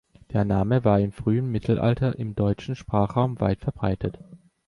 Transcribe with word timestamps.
Der 0.33 0.45
Name 0.45 0.83
war 0.83 0.99
im 0.99 1.11
frühen 1.11 1.51
Mittelalter 1.51 2.17
im 2.17 2.33
deutschen 2.33 2.75
Sprachraum 2.75 3.39
weit 3.39 3.59
verbreitet. 3.59 4.17